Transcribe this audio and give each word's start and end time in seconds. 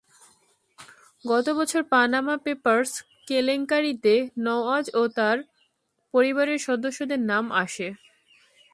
গত 1.25 1.47
বছর 1.49 1.81
Panama 1.91 2.35
papers 2.37 2.91
কেলেঙ্কারিতে 3.27 4.15
নওয়াজ 4.39 4.85
ও 4.93 5.01
তাঁর 5.17 5.37
পরিবারের 6.13 6.59
সদস্যদের 6.59 7.19
নাম 7.31 7.45
আসে। 7.63 7.87